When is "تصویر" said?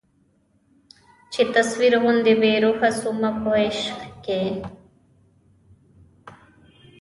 1.55-1.93